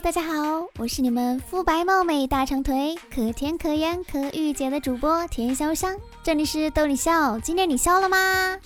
[0.00, 8.56] 大家好，我是你们肤白貌美、大长腿、可甜可盐可御姐的主播田潇湘，这里是逗你笑，今天你笑了吗？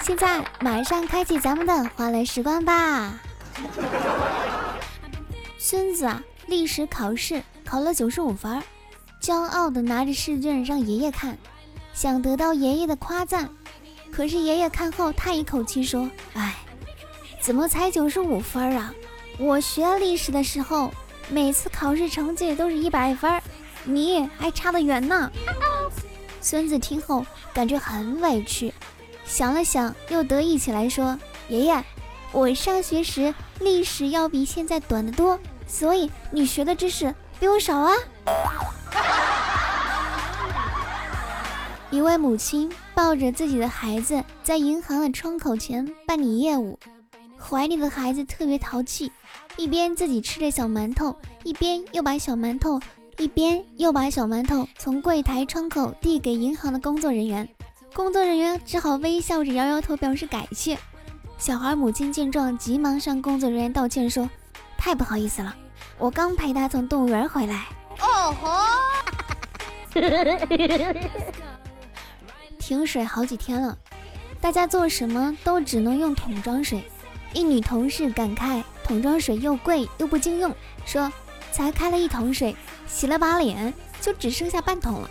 [0.00, 3.20] 现在马上开启咱们的欢乐时光吧。
[5.58, 8.62] 孙子啊，历史考试考了九十五分，
[9.20, 11.36] 骄傲的拿着试卷让爷爷看，
[11.92, 13.50] 想得到爷爷的夸赞，
[14.10, 16.56] 可是爷爷看后叹一口气说：“哎。”
[17.42, 18.92] 怎么才九十五分啊？
[19.42, 20.92] 我学历史的时候，
[21.30, 23.40] 每次考试成绩都是一百分，
[23.84, 25.32] 你还差得远呢。
[26.42, 28.70] 孙子听后感觉很委屈，
[29.24, 31.18] 想了想，又得意起来说
[31.48, 31.82] ：“爷爷，
[32.32, 37.94] 我上学时历史要比现在短得多，所以你学的知识比我少啊。”
[41.90, 46.78] 一位母亲抱着自己的孩子在银行的窗口前办理业务。
[47.42, 49.10] 怀里的孩子特别淘气，
[49.56, 52.78] 一边自己吃着小馒头，一边又把小馒头
[53.16, 57.48] 一边又把小馒头从柜台窗口递给银行的工作人员。
[57.92, 60.78] 工作人员只好微笑着摇摇头表示感谢。
[61.38, 64.28] 小孩母亲见状，急忙向工作人员道歉说
[64.78, 65.56] ：“太不好意思了，
[65.98, 67.66] 我刚陪他从动物园回来。”
[68.00, 68.50] 哦吼！
[72.58, 73.76] 停水好几天了，
[74.40, 76.84] 大家做什么都只能用桶装水。
[77.32, 81.12] 一女同事感慨桶装水又贵又不经用，说
[81.52, 85.10] 才开了一桶水，洗了把脸就只剩下半桶了。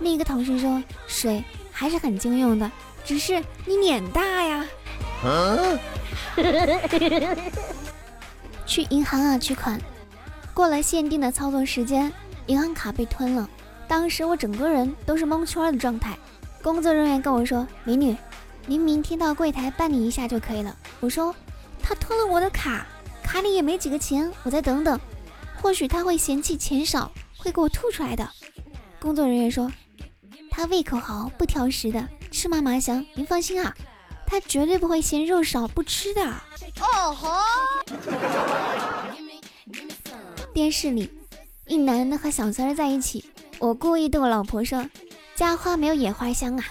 [0.00, 2.70] 另一个同事说水还是很经用的，
[3.04, 4.64] 只是你脸大呀。
[8.66, 9.80] 去银行啊取款，
[10.54, 12.12] 过了限定的操作时间，
[12.46, 13.48] 银行卡被吞了。
[13.86, 16.16] 当时我整个人都是蒙圈的状态。
[16.62, 18.16] 工作人员跟我说：“美女。”
[18.66, 20.74] 您明天到柜台办理一下就可以了。
[21.02, 21.34] 我说，
[21.82, 22.86] 他吞了我的卡，
[23.24, 24.98] 卡里也没几个钱，我再等等，
[25.60, 28.30] 或许他会嫌弃钱少，会给我吐出来的。
[29.00, 29.68] 工作人员说，
[30.48, 33.74] 他胃口好，不挑食的，吃嘛嘛香，您放心啊，
[34.24, 36.22] 他绝对不会嫌肉少不吃的。
[36.80, 37.28] 哦吼！
[40.54, 41.10] 电视里，
[41.66, 43.24] 一男的和小三在一起，
[43.58, 44.88] 我故意逗老婆说，
[45.34, 46.64] 家花没有野花香啊。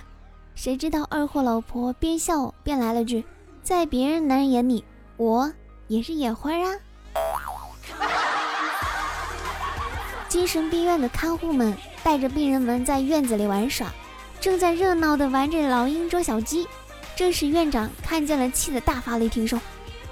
[0.55, 3.25] 谁知道二货老婆边笑边来了句
[3.63, 4.83] ：“在别人男人眼里，
[5.17, 5.53] 我
[5.87, 6.73] 也是野花啊。”
[10.27, 13.87] 精神病院的看护们带着病人们在院子里玩耍，
[14.39, 16.67] 正在热闹地玩着老鹰捉小鸡。
[17.15, 19.59] 这时院长看见了，气得大发雷霆说：“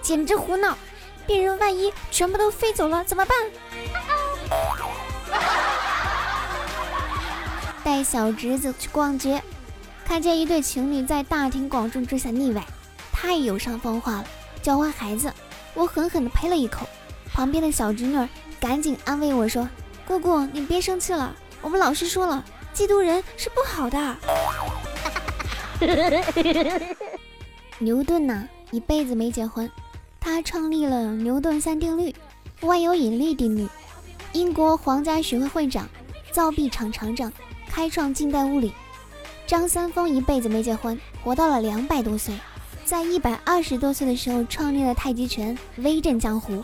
[0.01, 0.77] 简直胡闹！
[1.25, 3.37] 病人万一全部都飞走了怎么办？”
[7.83, 9.41] 带小侄子去逛街。
[10.05, 12.63] 看见一对情侣在大庭广众之下腻歪，
[13.21, 14.25] 太有伤风化了，
[14.61, 15.29] 教坏孩子。
[15.73, 16.87] 我狠狠地呸了一口。
[17.33, 18.17] 旁边的小侄女
[18.61, 19.67] 赶紧安慰我说
[20.07, 22.41] ：“姑姑，你别生气了，我们老师说了，
[22.73, 24.15] 嫉妒人是不好的。
[27.77, 29.69] ”牛顿呢，一辈子没结婚，
[30.17, 32.15] 他创立了牛顿三定律、
[32.61, 33.67] 万有引力定律。
[34.31, 35.89] 英国皇家学会会长、
[36.31, 37.31] 造币厂厂长，
[37.67, 38.73] 开创近代物理。
[39.45, 42.33] 张三丰一辈子没结婚，活到了两百多岁，
[42.89, 46.63] 在一百二十多岁的时候创立了太极拳，威震江湖。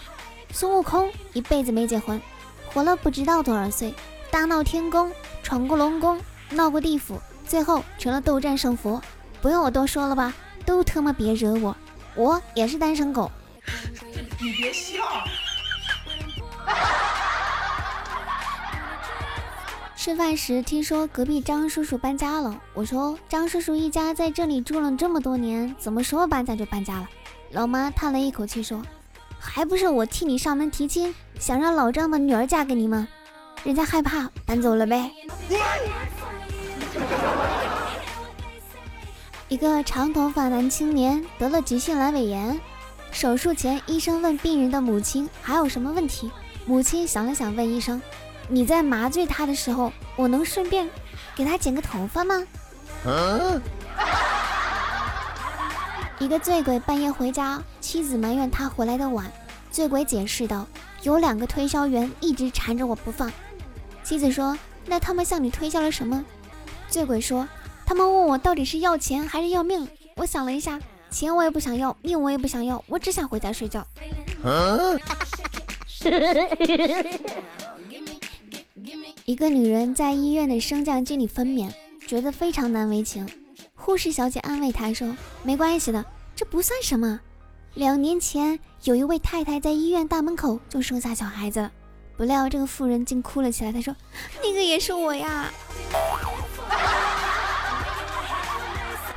[0.51, 2.19] 孙悟空一辈子没结婚，
[2.65, 3.93] 活了不知道多少岁，
[4.31, 5.11] 大闹天宫，
[5.43, 6.19] 闯过龙宫，
[6.49, 8.99] 闹过地府，最后成了斗战胜佛。
[9.39, 10.33] 不用我多说了吧？
[10.65, 11.77] 都他妈别惹我，
[12.15, 13.29] 我也是单身狗。
[14.41, 15.03] 你别笑。
[20.05, 27.09] 吃饭时听说隔壁张叔叔搬家了，我说张叔叔一家在这里住了这么多年，怎么说搬家就搬家了？
[27.49, 28.83] 老妈叹了一口气说
[29.41, 33.07] ：“还不是我替你上门提亲，想让老张的女儿嫁给你吗？
[33.63, 35.09] 人家害怕搬走了呗。”
[39.49, 42.61] 一个长头发男青年得了急性阑尾炎，
[43.11, 46.29] 手术前医生问病人的母亲还有什么问题，
[46.67, 47.99] 母亲想了想问医生。
[48.47, 50.89] 你在麻醉他的时候，我能顺便
[51.35, 52.43] 给他剪个头发吗？
[56.17, 59.31] 一个醉鬼半夜回家，妻子埋怨他回来的晚。
[59.69, 60.65] 醉鬼解释道
[61.03, 63.29] ：“有两个推销员一直缠着我不放。”
[64.03, 64.57] 妻子说
[64.87, 66.23] ：“那他们向你推销了什么？”
[66.87, 67.45] 醉鬼说
[67.85, 69.85] ：“他们问我到底是要钱还是要命。
[70.15, 70.79] 我想了一下，
[71.11, 73.85] 钱我也不想要，命我也不想要，我只想回家睡觉。
[79.25, 81.67] ”一个女人在医院的升降机里分娩，
[82.05, 83.27] 觉得非常难为情。
[83.73, 86.05] 护士小姐安慰她说：“没关系的，
[86.35, 87.19] 这不算什么。”
[87.73, 91.71] 两年前有一位太太在医院大门口就生下小孩子了，
[92.15, 93.71] 不料这个妇人竟哭了起来。
[93.71, 93.95] 她说
[94.43, 95.51] ：“那个也是我呀。”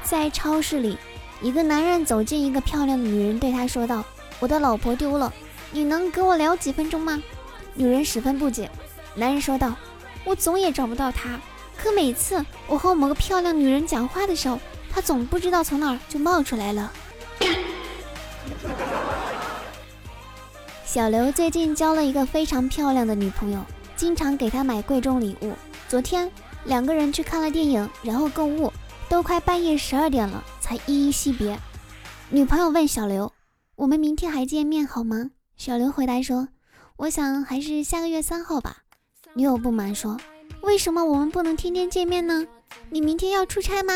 [0.03, 0.97] 在超市里，
[1.43, 4.03] 一个男人走进一个漂亮的女人，对她说道
[4.41, 5.31] ：“我的老婆丢了，
[5.71, 7.23] 你能跟我聊几分钟吗？”
[7.77, 8.71] 女人十分不解。
[9.15, 9.75] 男人说道
[10.29, 11.41] ：“我总也找不到她，
[11.75, 14.61] 可每次我和某个漂亮女人讲话的时候，
[14.91, 16.93] 她总不知道从哪儿就冒出来了。”
[20.85, 23.65] 小刘最近交了一个非常漂亮的女朋友，
[23.97, 25.55] 经常给她买贵重礼物。
[25.89, 26.31] 昨天
[26.65, 28.71] 两个人去看了电影，然后购物。
[29.09, 31.59] 都快半夜十二点了，才依依惜别。
[32.29, 33.33] 女朋友问小刘
[33.75, 36.49] ：“我们明天还见面好吗？”小刘回答说
[36.99, 38.83] ：“我想还是下个月三号吧。”
[39.39, 40.17] 女友不满说
[40.63, 42.45] ：“为什么我们不能天天见面呢？
[42.91, 43.93] 你明天要出差吗？”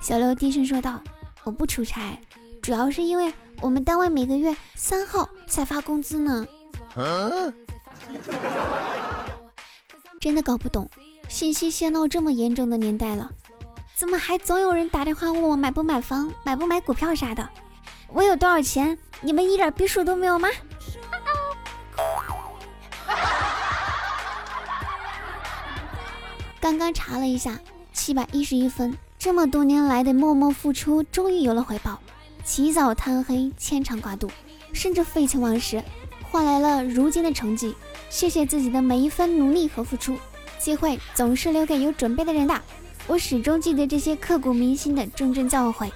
[0.00, 0.98] 小刘低声说道
[1.44, 2.18] ：“我不出差，
[2.62, 3.30] 主要是因为
[3.60, 6.46] 我们单位每个月三号才发工资呢。”
[10.18, 10.88] 真的搞不懂，
[11.28, 13.30] 信息泄露这么严重的年代了。
[13.94, 17.46] 怎么还总有人打电话问我买不买房、买不买股票啥的？
[18.10, 18.98] 我有多少钱？
[19.20, 20.48] 你们一点逼数都没有吗？
[26.68, 27.58] 刚刚查了一下，
[27.94, 31.98] 七百一十一分，这么多年来的默默付出终于有了回报。
[32.44, 34.30] 起早贪黑、牵肠挂肚，
[34.74, 35.82] 甚至废寝忘食，
[36.30, 37.74] 换来了如今的成绩。
[38.10, 40.18] 谢谢自己的每一分努力和付出。
[40.58, 42.60] 机会总是留给有准备的人的。
[43.06, 45.90] 我始终记得这些刻骨铭心的谆谆教诲，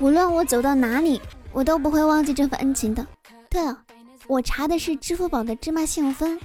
[0.00, 1.20] 无论我走到哪里，
[1.52, 3.06] 我都不会忘记这份恩情的。
[3.48, 3.78] 对了，
[4.26, 6.36] 我查的是支付宝的芝麻信用分，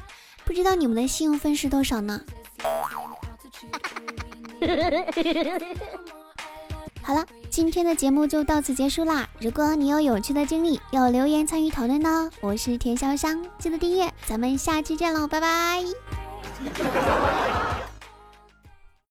[0.46, 2.22] 不知道你们的信用分是多少呢？
[7.04, 9.28] 好了，今天的节目就到此结束啦。
[9.40, 12.30] 如果你有有趣的经历，要留言参与讨论呢。
[12.42, 15.84] 我是田潇湘，记得订阅，咱们下期见喽，拜拜。